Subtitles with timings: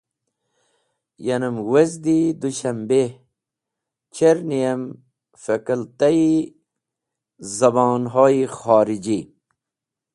[1.25, 3.11] Yanem wezdi Dushambeh,
[4.15, 4.81] cherni’m
[5.43, 6.29] Fakulta-e
[7.57, 9.19] Zabonho-e Khoriji.